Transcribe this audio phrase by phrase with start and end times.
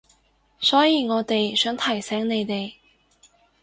[0.59, 2.73] 所以我哋想提醒你哋